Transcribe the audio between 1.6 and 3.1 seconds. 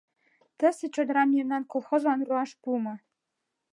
колхозлан руаш пуымо.